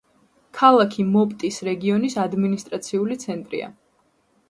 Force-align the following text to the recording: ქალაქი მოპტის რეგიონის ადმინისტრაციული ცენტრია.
ქალაქი 0.59 1.05
მოპტის 1.09 1.61
რეგიონის 1.69 2.19
ადმინისტრაციული 2.25 3.23
ცენტრია. 3.29 3.73